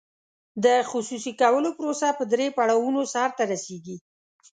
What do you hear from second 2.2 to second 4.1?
درې پړاوونو سر ته رسیږي.